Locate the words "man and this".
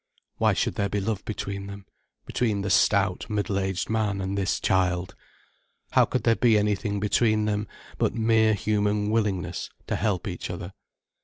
3.87-4.59